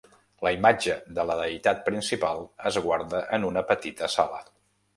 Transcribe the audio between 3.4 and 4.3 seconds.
una petita